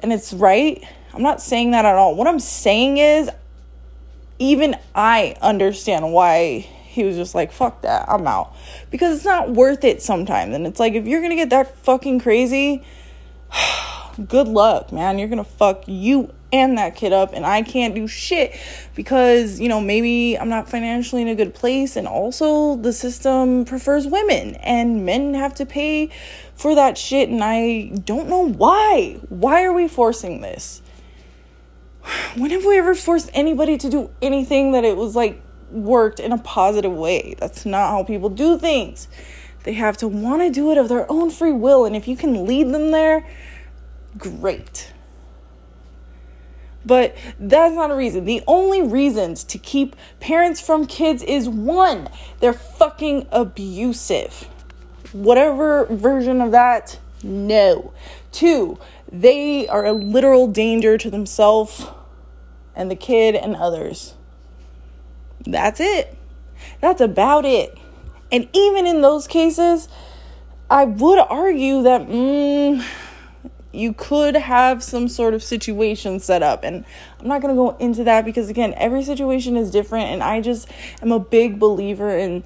and 0.00 0.10
it's 0.10 0.32
right 0.32 0.82
I'm 1.14 1.22
not 1.22 1.40
saying 1.40 1.72
that 1.72 1.84
at 1.84 1.94
all 1.94 2.14
what 2.14 2.26
I'm 2.26 2.40
saying 2.40 2.98
is 2.98 3.30
even 4.38 4.76
I 4.94 5.36
understand 5.42 6.12
why 6.12 6.66
he 6.98 7.04
was 7.04 7.16
just 7.16 7.34
like, 7.34 7.52
fuck 7.52 7.82
that, 7.82 8.08
I'm 8.08 8.26
out. 8.26 8.54
Because 8.90 9.16
it's 9.16 9.24
not 9.24 9.50
worth 9.50 9.84
it 9.84 10.02
sometimes. 10.02 10.54
And 10.54 10.66
it's 10.66 10.80
like, 10.80 10.94
if 10.94 11.06
you're 11.06 11.22
gonna 11.22 11.36
get 11.36 11.50
that 11.50 11.76
fucking 11.78 12.20
crazy, 12.20 12.82
good 14.28 14.48
luck, 14.48 14.92
man. 14.92 15.18
You're 15.18 15.28
gonna 15.28 15.44
fuck 15.44 15.84
you 15.86 16.32
and 16.50 16.78
that 16.78 16.96
kid 16.96 17.12
up, 17.12 17.34
and 17.34 17.44
I 17.44 17.62
can't 17.62 17.94
do 17.94 18.08
shit 18.08 18.58
because, 18.94 19.60
you 19.60 19.68
know, 19.68 19.82
maybe 19.82 20.38
I'm 20.38 20.48
not 20.48 20.68
financially 20.70 21.20
in 21.20 21.28
a 21.28 21.34
good 21.34 21.54
place, 21.54 21.94
and 21.94 22.08
also 22.08 22.76
the 22.76 22.92
system 22.92 23.64
prefers 23.64 24.06
women, 24.06 24.54
and 24.56 25.04
men 25.04 25.34
have 25.34 25.54
to 25.56 25.66
pay 25.66 26.08
for 26.54 26.74
that 26.74 26.96
shit, 26.96 27.28
and 27.28 27.44
I 27.44 27.92
don't 28.04 28.28
know 28.28 28.48
why. 28.48 29.20
Why 29.28 29.62
are 29.64 29.72
we 29.74 29.88
forcing 29.88 30.40
this? 30.40 30.80
When 32.36 32.50
have 32.50 32.64
we 32.64 32.78
ever 32.78 32.94
forced 32.94 33.30
anybody 33.34 33.76
to 33.78 33.90
do 33.90 34.10
anything 34.22 34.72
that 34.72 34.84
it 34.84 34.96
was 34.96 35.14
like 35.14 35.42
worked 35.70 36.20
in 36.20 36.32
a 36.32 36.38
positive 36.38 36.92
way. 36.92 37.34
That's 37.38 37.66
not 37.66 37.90
how 37.90 38.04
people 38.04 38.28
do 38.28 38.58
things. 38.58 39.08
They 39.64 39.74
have 39.74 39.96
to 39.98 40.08
want 40.08 40.42
to 40.42 40.50
do 40.50 40.70
it 40.70 40.78
of 40.78 40.88
their 40.88 41.10
own 41.10 41.30
free 41.30 41.52
will. 41.52 41.84
And 41.84 41.94
if 41.94 42.08
you 42.08 42.16
can 42.16 42.46
lead 42.46 42.72
them 42.72 42.90
there, 42.90 43.26
great. 44.16 44.92
But 46.86 47.16
that's 47.38 47.74
not 47.74 47.90
a 47.90 47.94
reason. 47.94 48.24
The 48.24 48.42
only 48.46 48.82
reasons 48.82 49.44
to 49.44 49.58
keep 49.58 49.94
parents 50.20 50.60
from 50.60 50.86
kids 50.86 51.22
is 51.22 51.48
one, 51.48 52.08
they're 52.40 52.52
fucking 52.52 53.26
abusive. 53.30 54.48
Whatever 55.12 55.86
version 55.86 56.40
of 56.40 56.52
that, 56.52 56.98
no. 57.22 57.92
Two, 58.32 58.78
they 59.10 59.66
are 59.68 59.84
a 59.84 59.92
literal 59.92 60.46
danger 60.46 60.96
to 60.96 61.10
themselves 61.10 61.86
and 62.78 62.90
the 62.90 62.96
kid 62.96 63.34
and 63.34 63.56
others. 63.56 64.14
That's 65.44 65.80
it. 65.80 66.16
That's 66.80 67.00
about 67.00 67.44
it. 67.44 67.76
And 68.30 68.48
even 68.52 68.86
in 68.86 69.02
those 69.02 69.26
cases, 69.26 69.88
I 70.70 70.84
would 70.84 71.18
argue 71.18 71.82
that 71.82 72.02
mm, 72.02 72.84
you 73.72 73.92
could 73.92 74.36
have 74.36 74.82
some 74.82 75.08
sort 75.08 75.34
of 75.34 75.42
situation 75.42 76.20
set 76.20 76.42
up. 76.42 76.62
And 76.62 76.84
I'm 77.18 77.26
not 77.26 77.42
going 77.42 77.54
to 77.54 77.58
go 77.58 77.76
into 77.78 78.04
that 78.04 78.24
because, 78.24 78.48
again, 78.48 78.74
every 78.76 79.02
situation 79.02 79.56
is 79.56 79.70
different. 79.70 80.06
And 80.10 80.22
I 80.22 80.40
just 80.40 80.68
am 81.02 81.10
a 81.10 81.18
big 81.18 81.58
believer 81.58 82.16
in 82.16 82.44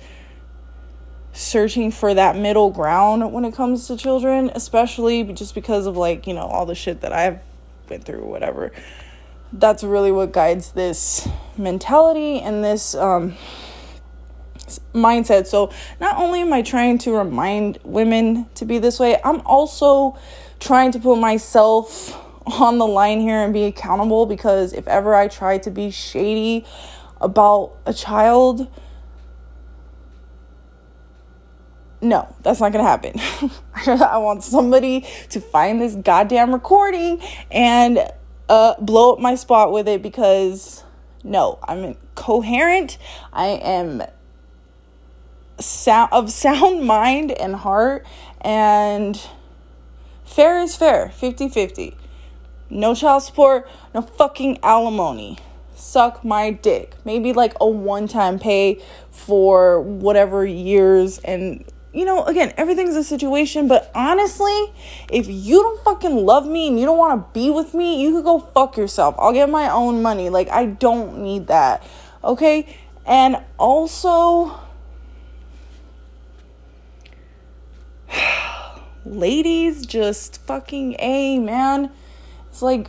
searching 1.35 1.91
for 1.91 2.15
that 2.15 2.37
middle 2.37 2.71
ground 2.71 3.33
when 3.33 3.45
it 3.45 3.55
comes 3.55 3.87
to 3.89 3.97
children, 3.97 4.51
especially 4.55 5.25
just 5.25 5.55
because 5.55 5.87
of, 5.87 5.97
like, 5.97 6.27
you 6.27 6.33
know, 6.33 6.47
all 6.47 6.65
the 6.65 6.75
shit 6.75 7.03
that 7.03 7.12
I've 7.12 7.41
been 7.87 8.01
through, 8.01 8.25
whatever 8.25 8.73
that's 9.52 9.85
really 9.85 10.12
what 10.12 10.32
guides 10.32 10.73
this 10.73 11.28
mentality 11.56 12.40
and 12.40 12.64
this 12.64 12.94
um, 12.94 13.37
mindset. 14.94 15.47
So, 15.47 15.73
not 16.00 16.16
only 16.18 16.40
am 16.40 16.52
I 16.52 16.62
trying 16.62 16.99
to 16.99 17.12
remind 17.12 17.78
women 17.85 18.47
to 18.54 18.64
be 18.64 18.78
this 18.78 18.99
way, 18.99 19.21
I'm 19.23 19.40
also 19.42 20.18
trying 20.61 20.92
to 20.92 20.99
put 20.99 21.16
myself 21.18 22.18
on 22.47 22.78
the 22.78 22.87
line 22.87 23.21
here 23.21 23.37
and 23.37 23.52
be 23.52 23.64
accountable 23.64 24.26
because 24.26 24.73
if 24.73 24.87
ever 24.88 25.14
I 25.14 25.28
try 25.28 25.59
to 25.59 25.71
be 25.71 25.90
shady 25.90 26.64
about 27.21 27.76
a 27.87 27.92
child, 27.92 28.66
no, 32.00 32.35
that's 32.42 32.61
not 32.61 32.73
gonna 32.73 32.85
happen. 32.85 33.14
I 33.87 34.18
want 34.18 34.42
somebody 34.42 35.06
to 35.30 35.40
find 35.40 35.80
this 35.80 35.94
goddamn 35.94 36.52
recording 36.52 37.21
and 37.50 38.00
uh, 38.49 38.75
blow 38.80 39.12
up 39.12 39.18
my 39.18 39.34
spot 39.34 39.72
with 39.72 39.88
it 39.88 40.02
because 40.02 40.84
no, 41.25 41.58
I'm 41.62 41.96
coherent. 42.14 42.99
I 43.32 43.46
am 43.46 44.02
sound 45.58 46.12
of 46.12 46.30
sound 46.30 46.84
mind 46.87 47.30
and 47.32 47.54
heart 47.54 48.04
and 48.40 49.20
fair 50.25 50.58
is 50.58 50.75
fair 50.75 51.12
50-50 51.20 51.94
no 52.72 52.94
child 52.94 53.22
support 53.22 53.68
no 53.94 54.02
fucking 54.02 54.58
alimony. 54.62 55.38
Suck 55.75 56.25
my 56.25 56.50
dick. 56.50 56.94
Maybe 57.04 57.32
like 57.32 57.54
a 57.61 57.66
one-time 57.66 58.38
pay 58.38 58.80
for 59.11 59.80
whatever 59.80 60.46
years 60.46 61.18
and 61.18 61.64
you 61.92 62.06
know, 62.06 62.25
again, 62.25 62.54
everything's 62.56 62.96
a 62.96 63.04
situation, 63.04 63.68
but 63.68 63.90
honestly, 63.94 64.72
if 65.11 65.28
you 65.28 65.62
don't 65.62 65.84
fucking 65.84 66.25
love 66.25 66.46
me 66.46 66.68
and 66.68 66.80
you 66.80 66.87
don't 66.87 66.96
want 66.96 67.20
to 67.20 67.38
be 67.38 67.50
with 67.50 67.75
me, 67.75 68.00
you 68.00 68.12
could 68.12 68.25
go 68.25 68.38
fuck 68.38 68.78
yourself. 68.78 69.14
I'll 69.18 69.32
get 69.32 69.50
my 69.50 69.70
own 69.70 70.00
money. 70.00 70.30
Like, 70.30 70.49
I 70.49 70.66
don't 70.66 71.18
need 71.18 71.49
that. 71.49 71.87
Okay? 72.25 72.78
And 73.04 73.42
also, 73.58 74.58
ladies, 79.04 79.84
just 79.84 80.40
fucking 80.46 80.96
A, 80.99 81.38
man. 81.40 81.90
It's 82.49 82.62
like, 82.62 82.88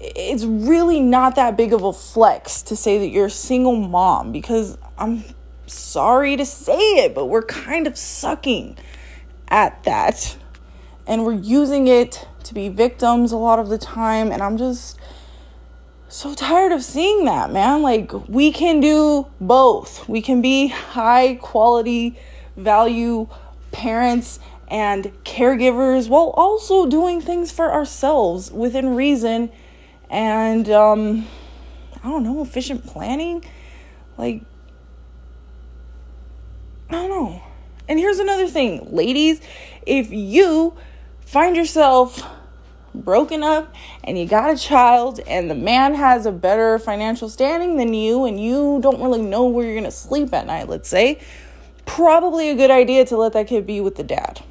it's 0.00 0.44
really 0.44 0.98
not 1.00 1.36
that 1.36 1.56
big 1.56 1.72
of 1.72 1.84
a 1.84 1.92
flex 1.92 2.62
to 2.62 2.74
say 2.74 2.98
that 2.98 3.08
you're 3.08 3.26
a 3.26 3.30
single 3.30 3.76
mom 3.76 4.32
because 4.32 4.76
I'm 4.98 5.22
sorry 5.66 6.36
to 6.36 6.44
say 6.44 6.78
it, 7.04 7.14
but 7.14 7.26
we're 7.26 7.42
kind 7.42 7.86
of 7.86 7.96
sucking 7.96 8.76
at 9.48 9.82
that. 9.84 10.36
And 11.06 11.24
we're 11.24 11.34
using 11.34 11.86
it 11.86 12.26
to 12.44 12.54
be 12.54 12.68
victims 12.68 13.32
a 13.32 13.36
lot 13.36 13.58
of 13.58 13.68
the 13.68 13.78
time. 13.78 14.32
And 14.32 14.42
I'm 14.42 14.56
just 14.56 14.98
so 16.08 16.34
tired 16.34 16.72
of 16.72 16.82
seeing 16.82 17.24
that, 17.24 17.50
man. 17.50 17.82
Like, 17.82 18.12
we 18.28 18.52
can 18.52 18.80
do 18.80 19.26
both. 19.40 20.08
We 20.08 20.22
can 20.22 20.40
be 20.40 20.68
high 20.68 21.34
quality 21.36 22.18
value 22.56 23.28
parents 23.72 24.38
and 24.68 25.12
caregivers 25.24 26.08
while 26.08 26.32
also 26.36 26.86
doing 26.86 27.20
things 27.20 27.50
for 27.50 27.72
ourselves 27.72 28.50
within 28.50 28.94
reason 28.94 29.50
and, 30.08 30.70
um, 30.70 31.26
I 32.02 32.08
don't 32.08 32.22
know, 32.22 32.42
efficient 32.42 32.86
planning. 32.86 33.44
Like, 34.16 34.42
I 36.88 36.92
don't 36.92 37.10
know. 37.10 37.42
And 37.88 37.98
here's 37.98 38.18
another 38.18 38.46
thing, 38.48 38.88
ladies, 38.94 39.40
if 39.86 40.10
you 40.10 40.74
find 41.20 41.56
yourself 41.56 42.22
broken 42.94 43.42
up 43.42 43.74
and 44.04 44.18
you 44.18 44.26
got 44.26 44.54
a 44.54 44.56
child 44.56 45.20
and 45.26 45.50
the 45.50 45.54
man 45.54 45.94
has 45.94 46.26
a 46.26 46.32
better 46.32 46.78
financial 46.78 47.28
standing 47.28 47.76
than 47.76 47.92
you 47.92 48.24
and 48.24 48.40
you 48.42 48.78
don't 48.80 49.02
really 49.02 49.20
know 49.20 49.46
where 49.46 49.64
you're 49.64 49.74
going 49.74 49.84
to 49.84 49.90
sleep 49.90 50.32
at 50.32 50.46
night, 50.46 50.68
let's 50.68 50.88
say, 50.88 51.20
probably 51.86 52.50
a 52.50 52.54
good 52.54 52.70
idea 52.70 53.04
to 53.04 53.16
let 53.16 53.32
that 53.32 53.48
kid 53.48 53.66
be 53.66 53.80
with 53.80 53.96
the 53.96 54.04
dad. 54.04 54.42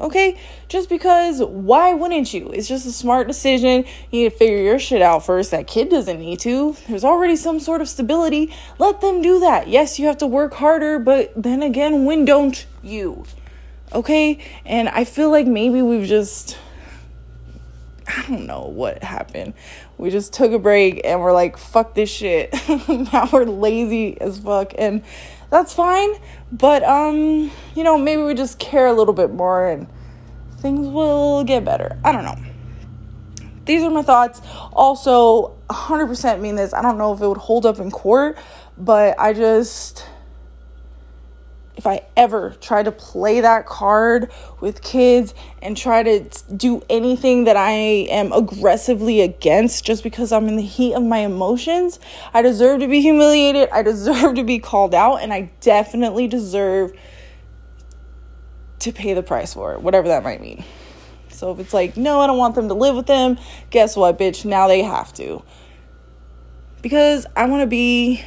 Okay? 0.00 0.38
Just 0.68 0.88
because 0.88 1.42
why 1.42 1.92
wouldn't 1.92 2.32
you? 2.32 2.50
It's 2.50 2.68
just 2.68 2.86
a 2.86 2.92
smart 2.92 3.26
decision. 3.26 3.84
You 4.10 4.22
need 4.22 4.30
to 4.30 4.36
figure 4.36 4.58
your 4.58 4.78
shit 4.78 5.02
out 5.02 5.26
first. 5.26 5.50
That 5.50 5.66
kid 5.66 5.90
doesn't 5.90 6.18
need 6.18 6.40
to. 6.40 6.76
There's 6.88 7.04
already 7.04 7.36
some 7.36 7.60
sort 7.60 7.80
of 7.80 7.88
stability. 7.88 8.52
Let 8.78 9.00
them 9.00 9.20
do 9.20 9.40
that. 9.40 9.68
Yes, 9.68 9.98
you 9.98 10.06
have 10.06 10.18
to 10.18 10.26
work 10.26 10.54
harder, 10.54 10.98
but 10.98 11.32
then 11.36 11.62
again, 11.62 12.04
when 12.04 12.24
don't 12.24 12.66
you? 12.82 13.24
Okay? 13.92 14.38
And 14.64 14.88
I 14.88 15.04
feel 15.04 15.30
like 15.30 15.46
maybe 15.46 15.82
we've 15.82 16.08
just 16.08 16.56
I 18.16 18.22
don't 18.28 18.46
know 18.46 18.62
what 18.62 19.02
happened. 19.02 19.54
We 19.96 20.10
just 20.10 20.32
took 20.32 20.52
a 20.52 20.58
break 20.58 21.02
and 21.04 21.20
we're 21.20 21.32
like, 21.32 21.56
fuck 21.56 21.94
this 21.94 22.10
shit. 22.10 22.52
now 22.88 23.28
we're 23.32 23.44
lazy 23.44 24.20
as 24.20 24.38
fuck 24.38 24.72
and 24.76 25.02
that's 25.50 25.74
fine. 25.74 26.10
But 26.52 26.82
um, 26.84 27.50
you 27.74 27.84
know, 27.84 27.98
maybe 27.98 28.22
we 28.22 28.34
just 28.34 28.58
care 28.58 28.86
a 28.86 28.92
little 28.92 29.14
bit 29.14 29.32
more 29.32 29.68
and 29.68 29.86
things 30.58 30.88
will 30.88 31.44
get 31.44 31.64
better. 31.64 31.98
I 32.04 32.12
don't 32.12 32.24
know. 32.24 32.36
These 33.66 33.82
are 33.82 33.90
my 33.90 34.02
thoughts. 34.02 34.40
Also, 34.72 35.56
100% 35.68 36.40
mean 36.40 36.56
this. 36.56 36.74
I 36.74 36.82
don't 36.82 36.98
know 36.98 37.12
if 37.12 37.20
it 37.20 37.28
would 37.28 37.38
hold 37.38 37.66
up 37.66 37.78
in 37.78 37.90
court, 37.90 38.36
but 38.76 39.18
I 39.18 39.32
just 39.32 40.06
if 41.80 41.86
I 41.86 42.02
ever 42.14 42.50
try 42.60 42.82
to 42.82 42.92
play 42.92 43.40
that 43.40 43.64
card 43.64 44.30
with 44.60 44.82
kids 44.82 45.32
and 45.62 45.74
try 45.74 46.02
to 46.02 46.28
do 46.54 46.82
anything 46.90 47.44
that 47.44 47.56
I 47.56 47.70
am 47.70 48.32
aggressively 48.32 49.22
against 49.22 49.86
just 49.86 50.02
because 50.02 50.30
I'm 50.30 50.46
in 50.46 50.56
the 50.56 50.62
heat 50.62 50.92
of 50.92 51.02
my 51.02 51.20
emotions, 51.20 51.98
I 52.34 52.42
deserve 52.42 52.80
to 52.80 52.86
be 52.86 53.00
humiliated. 53.00 53.70
I 53.70 53.80
deserve 53.82 54.34
to 54.34 54.44
be 54.44 54.58
called 54.58 54.94
out, 54.94 55.22
and 55.22 55.32
I 55.32 55.50
definitely 55.62 56.26
deserve 56.26 56.92
to 58.80 58.92
pay 58.92 59.14
the 59.14 59.22
price 59.22 59.54
for 59.54 59.72
it, 59.72 59.80
whatever 59.80 60.08
that 60.08 60.22
might 60.22 60.42
mean. 60.42 60.62
So 61.30 61.50
if 61.50 61.60
it's 61.60 61.72
like, 61.72 61.96
no, 61.96 62.20
I 62.20 62.26
don't 62.26 62.36
want 62.36 62.56
them 62.56 62.68
to 62.68 62.74
live 62.74 62.94
with 62.94 63.06
them, 63.06 63.38
guess 63.70 63.96
what, 63.96 64.18
bitch? 64.18 64.44
Now 64.44 64.68
they 64.68 64.82
have 64.82 65.14
to. 65.14 65.42
Because 66.82 67.24
I 67.34 67.46
want 67.46 67.62
to 67.62 67.66
be 67.66 68.22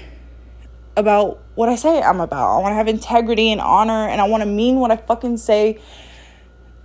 about 0.98 1.43
what 1.56 1.70
I 1.70 1.76
say 1.76 2.02
I'm 2.02 2.20
about. 2.20 2.58
I 2.58 2.62
want 2.62 2.72
to 2.72 2.76
have 2.76 2.88
integrity 2.88 3.52
and 3.52 3.62
honor, 3.62 4.08
and 4.08 4.20
I 4.20 4.28
want 4.28 4.42
to 4.42 4.50
mean 4.50 4.78
what 4.78 4.92
I 4.92 4.98
fucking 4.98 5.38
say, 5.38 5.80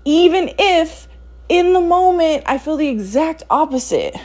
even 0.04 0.50
if 0.58 1.08
in 1.48 1.72
the 1.72 1.80
moment 1.80 2.44
I 2.46 2.58
feel 2.58 2.76
the 2.76 2.88
exact 2.88 3.42
opposite. 3.50 4.16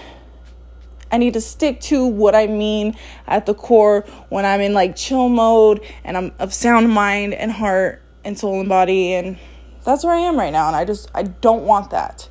I 1.12 1.18
need 1.18 1.34
to 1.36 1.42
stick 1.42 1.80
to 1.82 2.08
what 2.08 2.34
I 2.34 2.48
mean 2.48 2.98
at 3.28 3.46
the 3.46 3.54
core 3.54 4.02
when 4.30 4.46
I'm 4.46 4.62
in 4.62 4.74
like 4.74 4.96
chill 4.96 5.30
mode 5.30 5.82
and 6.04 6.18
I'm 6.18 6.32
of 6.40 6.52
sound 6.56 6.90
mind 6.90 7.36
and 7.36 7.52
heart 7.52 8.02
and 8.24 8.38
soul 8.38 8.60
and 8.60 8.68
body 8.68 9.14
and 9.14 9.38
that's 9.84 10.04
where 10.04 10.16
I 10.16 10.22
am 10.22 10.38
right 10.38 10.52
now 10.52 10.66
and 10.66 10.76
I 10.76 10.86
just 10.86 11.12
I 11.14 11.24
don't 11.24 11.66
want 11.66 11.92
that. 11.92 12.28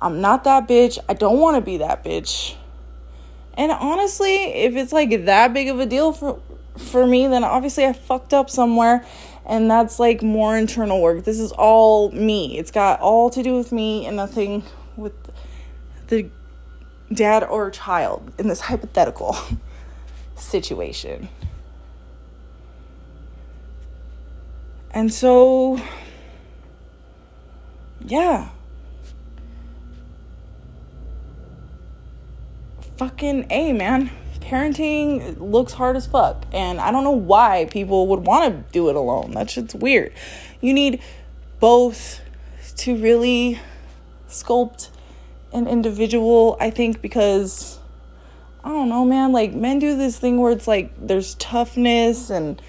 I'm 0.00 0.22
not 0.22 0.44
that 0.44 0.66
bitch. 0.66 0.98
I 1.10 1.14
don't 1.14 1.40
want 1.40 1.56
to 1.56 1.60
be 1.60 1.76
that 1.76 2.02
bitch. 2.02 2.56
And 3.54 3.70
honestly, 3.70 4.34
if 4.34 4.76
it's 4.76 4.94
like 4.94 5.26
that 5.26 5.52
big 5.52 5.68
of 5.68 5.78
a 5.78 5.84
deal 5.84 6.12
for 6.12 6.40
for 6.82 7.06
me, 7.06 7.26
then 7.26 7.44
obviously 7.44 7.84
I 7.84 7.92
fucked 7.92 8.34
up 8.34 8.50
somewhere 8.50 9.04
and 9.44 9.70
that's 9.70 9.98
like 9.98 10.22
more 10.22 10.56
internal 10.56 11.00
work. 11.00 11.24
This 11.24 11.38
is 11.38 11.52
all 11.52 12.10
me. 12.12 12.58
It's 12.58 12.70
got 12.70 13.00
all 13.00 13.30
to 13.30 13.42
do 13.42 13.56
with 13.56 13.72
me 13.72 14.06
and 14.06 14.16
nothing 14.16 14.62
with 14.96 15.14
the 16.08 16.28
dad 17.12 17.44
or 17.44 17.70
child 17.70 18.32
in 18.38 18.48
this 18.48 18.60
hypothetical 18.60 19.36
situation. 20.36 21.28
And 24.92 25.12
so, 25.12 25.80
yeah. 28.04 28.50
Fucking 32.98 33.46
A, 33.50 33.72
man 33.72 34.10
parenting 34.42 35.40
looks 35.40 35.72
hard 35.72 35.96
as 35.96 36.06
fuck. 36.06 36.44
And 36.52 36.80
I 36.80 36.90
don't 36.90 37.04
know 37.04 37.10
why 37.10 37.66
people 37.70 38.06
would 38.08 38.20
want 38.20 38.52
to 38.52 38.72
do 38.72 38.88
it 38.88 38.96
alone. 38.96 39.32
That 39.32 39.50
shit's 39.50 39.74
weird. 39.74 40.12
You 40.60 40.72
need 40.72 41.00
both 41.60 42.20
to 42.76 42.96
really 42.96 43.60
sculpt 44.28 44.90
an 45.52 45.66
individual, 45.68 46.56
I 46.60 46.70
think, 46.70 47.02
because 47.02 47.78
I 48.64 48.68
don't 48.68 48.88
know, 48.88 49.04
man. 49.04 49.32
Like, 49.32 49.52
men 49.52 49.78
do 49.78 49.96
this 49.96 50.18
thing 50.18 50.40
where 50.40 50.52
it's 50.52 50.68
like 50.68 50.92
there's 50.98 51.34
toughness 51.36 52.30
and 52.30 52.60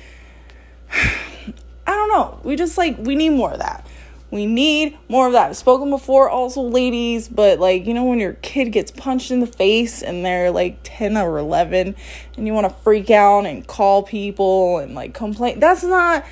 I 0.92 1.92
don't 1.92 2.10
know. 2.10 2.40
We 2.44 2.56
just 2.56 2.78
like, 2.78 2.98
we 3.00 3.16
need 3.16 3.32
more 3.32 3.52
of 3.52 3.60
that. 3.60 3.88
We 4.34 4.48
need 4.48 4.98
more 5.10 5.28
of 5.28 5.34
that. 5.34 5.50
I've 5.50 5.56
spoken 5.56 5.92
before, 5.92 6.28
also, 6.28 6.64
ladies, 6.64 7.30
but 7.30 7.60
like, 7.60 7.86
you 7.86 7.94
know, 7.94 8.06
when 8.06 8.18
your 8.18 8.34
kid 8.34 8.72
gets 8.72 8.90
punched 8.90 9.30
in 9.30 9.42
the 9.42 9.46
face 9.46 10.02
and 10.02 10.26
they're 10.26 10.50
like 10.50 10.80
10 10.82 11.18
or 11.18 11.38
11 11.38 11.96
and 12.36 12.48
you 12.48 12.52
want 12.52 12.68
to 12.68 12.74
freak 12.82 13.12
out 13.12 13.46
and 13.46 13.68
call 13.68 14.02
people 14.02 14.80
and 14.80 14.96
like 14.96 15.14
complain, 15.14 15.60
that's 15.60 15.84
not. 15.84 16.26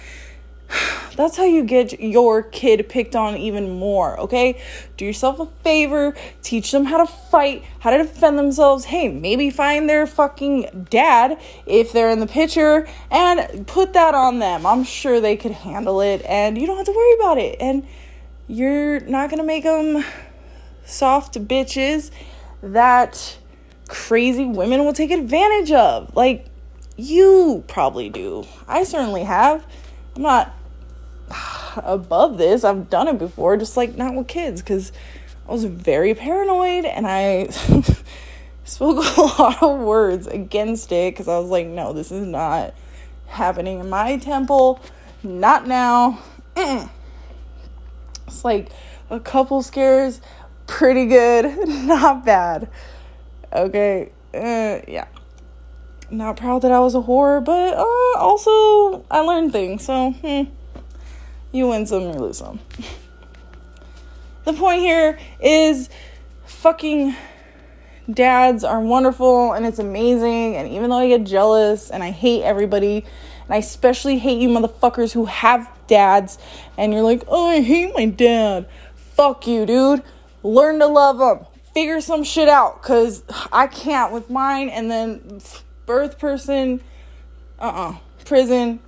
That's 1.16 1.38
how 1.38 1.44
you 1.44 1.64
get 1.64 2.00
your 2.00 2.42
kid 2.42 2.88
picked 2.88 3.16
on 3.16 3.38
even 3.38 3.70
more, 3.78 4.20
okay? 4.22 4.62
Do 4.98 5.06
yourself 5.06 5.40
a 5.40 5.46
favor, 5.64 6.16
teach 6.42 6.72
them 6.72 6.86
how 6.86 6.98
to 6.98 7.06
fight, 7.06 7.64
how 7.80 7.92
to 7.92 7.98
defend 7.98 8.40
themselves. 8.40 8.86
Hey, 8.86 9.10
maybe 9.10 9.50
find 9.50 9.90
their 9.90 10.08
fucking 10.08 10.88
dad 10.90 11.40
if 11.66 11.92
they're 11.92 12.10
in 12.10 12.20
the 12.20 12.28
picture 12.28 12.88
and 13.10 13.68
put 13.68 13.94
that 13.94 14.16
on 14.16 14.40
them. 14.40 14.66
I'm 14.66 14.84
sure 14.84 15.20
they 15.20 15.36
could 15.36 15.52
handle 15.52 16.02
it 16.02 16.24
and 16.26 16.58
you 16.58 16.66
don't 16.66 16.78
have 16.78 16.86
to 16.86 16.94
worry 16.94 17.14
about 17.20 17.38
it. 17.38 17.58
And 17.60 17.86
you're 18.48 19.02
not 19.02 19.30
gonna 19.30 19.44
make 19.44 19.64
them 19.64 20.04
soft 20.86 21.36
bitches 21.48 22.12
that 22.64 23.38
crazy 23.88 24.46
women 24.46 24.86
will 24.86 24.94
take 24.94 25.12
advantage 25.12 25.72
of. 25.72 26.16
Like, 26.16 26.46
you 26.96 27.64
probably 27.68 28.10
do. 28.10 28.46
I 28.68 28.84
certainly 28.84 29.24
have. 29.24 29.66
I'm 30.16 30.22
not 30.22 30.54
above 31.78 32.38
this. 32.38 32.64
I've 32.64 32.90
done 32.90 33.08
it 33.08 33.18
before, 33.18 33.58
just 33.58 33.78
like 33.78 33.96
not 33.96 34.16
with 34.16 34.28
kids, 34.28 34.62
because 34.62 34.92
I 35.48 35.52
was 35.52 35.66
very 35.66 36.14
paranoid 36.14 36.86
and 36.86 37.06
I 37.08 37.48
spoke 38.64 39.06
a 39.18 39.22
lot 39.22 39.62
of 39.62 39.80
words 39.80 40.28
against 40.28 40.92
it 40.92 41.14
because 41.14 41.28
I 41.28 41.38
was 41.40 41.50
like, 41.50 41.68
no, 41.68 41.94
this 41.94 42.12
is 42.12 42.26
not 42.26 42.74
happening 43.28 43.80
in 43.80 43.90
my 43.90 44.18
temple. 44.18 44.80
Not 45.24 45.68
now. 45.68 46.20
Mm. 46.56 46.90
It's 48.28 48.46
like 48.46 48.70
a 49.10 49.20
couple 49.20 49.62
scares, 49.62 50.22
pretty 50.68 51.06
good, 51.06 51.68
not 51.68 52.26
bad. 52.26 52.70
Okay, 53.52 54.12
uh, 54.34 54.80
yeah. 54.88 55.08
Not 56.10 56.38
proud 56.38 56.62
that 56.64 56.72
I 56.72 56.80
was 56.80 56.96
a 56.96 57.00
whore, 57.00 57.44
but 57.44 57.74
uh, 57.74 58.20
also 58.20 59.06
I 59.10 59.20
learned 59.20 59.52
things, 59.52 59.86
so 59.86 60.12
hmm. 60.12 60.44
You 61.52 61.68
win 61.68 61.86
some, 61.86 62.04
you 62.04 62.14
lose 62.14 62.38
some. 62.38 62.60
the 64.46 64.54
point 64.54 64.82
here 64.82 65.20
is 65.42 65.90
fucking 66.46 67.16
dads 68.10 68.64
are 68.64 68.80
wonderful 68.80 69.54
and 69.54 69.66
it's 69.66 69.80
amazing. 69.80 70.56
And 70.56 70.70
even 70.70 70.90
though 70.90 70.98
I 70.98 71.08
get 71.08 71.24
jealous 71.24 71.90
and 71.90 72.04
I 72.04 72.12
hate 72.12 72.44
everybody, 72.44 73.06
and 73.46 73.54
I 73.54 73.58
especially 73.58 74.18
hate 74.18 74.40
you 74.40 74.50
motherfuckers 74.50 75.12
who 75.12 75.26
have 75.26 75.70
dads, 75.88 76.38
and 76.78 76.94
you're 76.94 77.02
like, 77.02 77.24
oh, 77.28 77.48
I 77.48 77.62
hate 77.62 77.94
my 77.96 78.06
dad. 78.06 78.68
Fuck 78.96 79.46
you, 79.48 79.66
dude. 79.66 80.04
Learn 80.44 80.80
to 80.80 80.88
love 80.88 81.20
him. 81.20 81.46
Figure 81.74 82.02
some 82.02 82.24
shit 82.24 82.50
out, 82.50 82.82
cause 82.82 83.24
I 83.52 83.68
can't 83.68 84.12
with 84.12 84.30
mine. 84.30 84.70
And 84.70 84.90
then 84.90 85.42
birth 85.86 86.18
person, 86.18 86.82
uh 87.60 87.64
uh-uh. 87.64 87.90
uh, 87.90 87.98
prison, 88.26 88.80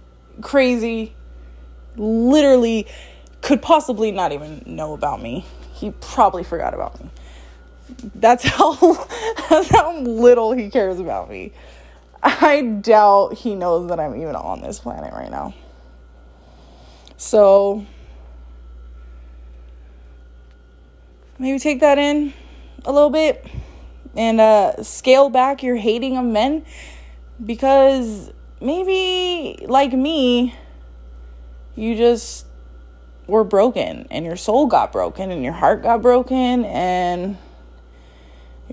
crazy, 0.41 1.13
literally 1.97 2.87
could 3.41 3.61
possibly 3.61 4.11
not 4.11 4.31
even 4.31 4.63
know 4.65 4.93
about 4.93 5.21
me. 5.21 5.45
He 5.73 5.91
probably 5.91 6.43
forgot 6.43 6.73
about 6.73 6.99
me. 7.01 7.09
That's 8.15 8.43
how 8.47 8.75
that's 9.49 9.69
how 9.69 9.99
little 9.99 10.53
he 10.53 10.69
cares 10.69 10.99
about 10.99 11.29
me. 11.29 11.53
I 12.23 12.61
doubt 12.61 13.33
he 13.33 13.53
knows 13.53 13.89
that 13.89 13.99
I'm 13.99 14.15
even 14.15 14.35
on 14.35 14.61
this 14.61 14.79
planet 14.79 15.13
right 15.13 15.29
now. 15.29 15.53
So 17.17 17.85
maybe 21.37 21.59
take 21.59 21.81
that 21.81 21.97
in 21.97 22.33
a 22.85 22.91
little 22.91 23.09
bit 23.09 23.45
and 24.15 24.39
uh, 24.39 24.81
scale 24.83 25.29
back 25.29 25.63
your 25.63 25.75
hating 25.75 26.17
of 26.17 26.25
men 26.25 26.65
because 27.43 28.31
maybe 28.61 29.65
like 29.67 29.91
me 29.91 30.55
you 31.75 31.95
just 31.95 32.45
were 33.27 33.43
broken 33.43 34.07
and 34.11 34.25
your 34.25 34.35
soul 34.35 34.67
got 34.67 34.91
broken 34.91 35.31
and 35.31 35.43
your 35.43 35.53
heart 35.53 35.81
got 35.81 36.01
broken 36.01 36.65
and 36.65 37.37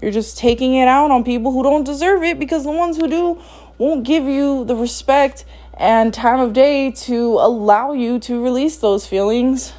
you're 0.01 0.11
just 0.11 0.39
taking 0.39 0.75
it 0.75 0.89
out 0.89 1.11
on 1.11 1.25
people 1.25 1.53
who 1.53 1.63
don't 1.63 1.85
deserve 1.85 2.23
it 2.23 2.39
because 2.39 2.65
the 2.65 2.71
ones 2.71 2.97
who 2.97 3.09
do 3.09 3.41
won't 3.79 4.05
give 4.05 4.25
you 4.25 4.65
the 4.65 4.75
respect 4.75 5.45
and 5.75 6.13
time 6.13 6.41
of 6.41 6.53
day 6.53 6.91
to 6.91 7.35
allow 7.35 7.93
you 7.93 8.19
to 8.19 8.43
release 8.43 8.77
those 8.77 9.07
feelings 9.07 9.73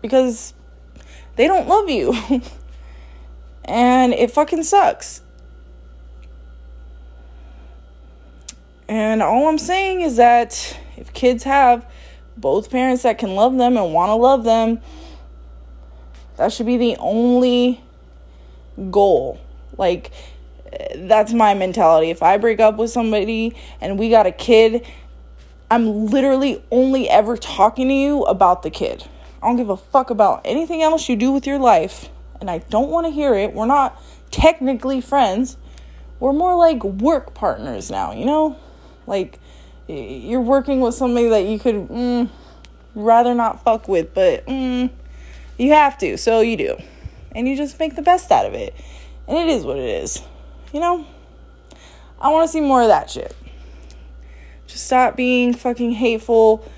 because 0.00 0.54
they 1.36 1.46
don't 1.46 1.68
love 1.68 1.90
you. 1.90 2.14
and 3.64 4.12
it 4.14 4.30
fucking 4.30 4.62
sucks. 4.62 5.20
And 8.88 9.22
all 9.22 9.48
I'm 9.48 9.58
saying 9.58 10.00
is 10.00 10.16
that 10.16 10.78
if 10.98 11.12
kids 11.12 11.44
have 11.44 11.86
both 12.36 12.70
parents 12.70 13.02
that 13.02 13.18
can 13.18 13.34
love 13.34 13.56
them 13.56 13.76
and 13.76 13.92
want 13.92 14.10
to 14.10 14.14
love 14.14 14.44
them, 14.44 14.80
That 16.38 16.52
should 16.52 16.66
be 16.66 16.76
the 16.76 16.96
only 16.98 17.82
goal. 18.90 19.40
Like, 19.76 20.12
that's 20.94 21.32
my 21.32 21.52
mentality. 21.54 22.10
If 22.10 22.22
I 22.22 22.38
break 22.38 22.60
up 22.60 22.76
with 22.76 22.90
somebody 22.90 23.56
and 23.80 23.98
we 23.98 24.08
got 24.08 24.26
a 24.26 24.32
kid, 24.32 24.86
I'm 25.68 26.06
literally 26.06 26.62
only 26.70 27.10
ever 27.10 27.36
talking 27.36 27.88
to 27.88 27.94
you 27.94 28.22
about 28.22 28.62
the 28.62 28.70
kid. 28.70 29.04
I 29.42 29.48
don't 29.48 29.56
give 29.56 29.68
a 29.68 29.76
fuck 29.76 30.10
about 30.10 30.42
anything 30.44 30.80
else 30.80 31.08
you 31.08 31.16
do 31.16 31.32
with 31.32 31.46
your 31.46 31.58
life, 31.58 32.08
and 32.40 32.48
I 32.48 32.58
don't 32.58 32.88
want 32.88 33.06
to 33.06 33.10
hear 33.10 33.34
it. 33.34 33.52
We're 33.52 33.66
not 33.66 34.00
technically 34.30 35.00
friends. 35.00 35.56
We're 36.20 36.32
more 36.32 36.56
like 36.56 36.84
work 36.84 37.34
partners 37.34 37.90
now, 37.90 38.12
you 38.12 38.24
know? 38.24 38.56
Like, 39.08 39.40
you're 39.88 40.40
working 40.40 40.80
with 40.80 40.94
somebody 40.94 41.28
that 41.28 41.46
you 41.46 41.58
could 41.58 41.88
mm, 41.88 42.28
rather 42.94 43.34
not 43.34 43.64
fuck 43.64 43.88
with, 43.88 44.12
but 44.14 44.46
mm, 44.46 44.90
you 45.56 45.72
have 45.72 45.96
to, 45.98 46.18
so 46.18 46.40
you 46.40 46.56
do. 46.56 46.76
And 47.32 47.48
you 47.48 47.56
just 47.56 47.78
make 47.78 47.96
the 47.96 48.02
best 48.02 48.30
out 48.30 48.46
of 48.46 48.54
it. 48.54 48.74
And 49.26 49.36
it 49.36 49.48
is 49.48 49.64
what 49.64 49.78
it 49.78 49.88
is. 50.02 50.22
You 50.72 50.80
know? 50.80 51.06
I 52.20 52.30
want 52.30 52.48
to 52.48 52.52
see 52.52 52.60
more 52.60 52.82
of 52.82 52.88
that 52.88 53.10
shit. 53.10 53.34
Just 54.66 54.86
stop 54.86 55.16
being 55.16 55.54
fucking 55.54 55.92
hateful 55.92 56.68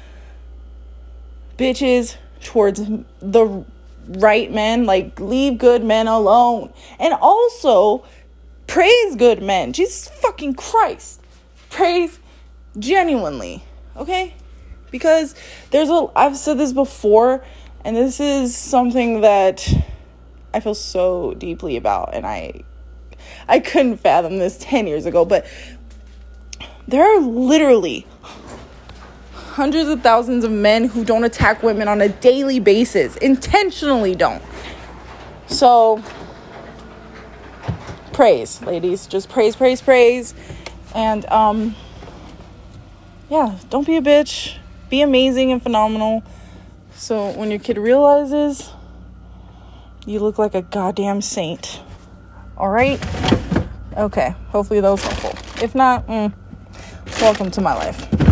bitches 1.59 2.17
towards 2.43 2.81
the 3.21 3.65
right 4.07 4.53
men. 4.53 4.87
Like, 4.87 5.19
leave 5.19 5.59
good 5.59 5.83
men 5.83 6.07
alone. 6.07 6.73
And 6.99 7.15
also, 7.15 8.05
praise 8.67 9.17
good 9.17 9.43
men. 9.43 9.73
Jesus 9.73 10.09
fucking 10.09 10.55
Christ. 10.55 11.21
Praise 11.71 12.20
genuinely. 12.79 13.63
Okay? 13.97 14.35
Because 14.91 15.35
there's 15.71 15.89
a, 15.89 16.07
I've 16.17 16.37
said 16.37 16.59
this 16.59 16.73
before, 16.73 17.45
and 17.85 17.97
this 17.97 18.21
is 18.21 18.57
something 18.57 19.21
that 19.23 19.67
I 20.53 20.61
feel 20.61 20.75
so 20.75 21.35
deeply 21.35 21.77
about, 21.77 22.15
and 22.15 22.27
I 22.27 22.65
I 23.49 23.61
couldn't 23.61 23.99
fathom 23.99 24.39
this 24.39 24.57
10 24.59 24.87
years 24.87 25.07
ago, 25.07 25.25
but 25.25 25.47
there 26.89 27.05
are 27.05 27.21
literally 27.21 28.07
hundreds 29.33 29.89
of 29.89 30.03
thousands 30.03 30.45
of 30.45 30.51
men 30.51 30.85
who 30.85 31.05
don't 31.05 31.25
attack 31.25 31.63
women 31.63 31.89
on 31.89 32.01
a 32.01 32.09
daily 32.09 32.61
basis, 32.61 33.17
intentionally 33.17 34.15
don't. 34.15 34.43
So, 35.47 36.03
praise, 38.13 38.63
ladies. 38.63 39.07
Just 39.07 39.29
praise, 39.29 39.57
praise, 39.57 39.83
praise. 39.83 40.35
And, 40.95 41.27
um, 41.27 41.75
yeah, 43.31 43.57
don't 43.71 43.87
be 43.87 43.97
a 43.97 44.03
bitch. 44.03 44.59
Be 44.91 45.01
amazing 45.01 45.53
and 45.53 45.63
phenomenal. 45.63 46.23
So, 46.95 47.31
when 47.31 47.51
your 47.51 47.61
kid 47.61 47.79
realizes 47.79 48.71
you 50.07 50.19
look 50.19 50.39
like 50.39 50.55
a 50.55 50.63
goddamn 50.63 51.21
saint. 51.21 51.81
All 52.57 52.71
right? 52.71 53.01
Okay, 53.97 54.35
hopefully 54.49 54.81
that 54.81 54.91
was 54.91 55.03
helpful. 55.03 55.63
If 55.63 55.75
not, 55.75 56.07
mm, 56.07 56.33
welcome 57.21 57.51
to 57.53 57.61
my 57.61 57.75
life. 57.75 58.30